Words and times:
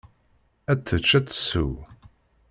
Ad 0.71 0.79
tečč, 0.85 1.09
ad 1.19 1.27
tsew. 1.29 1.73